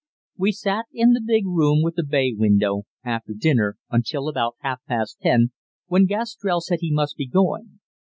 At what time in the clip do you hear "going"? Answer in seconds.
7.27-7.77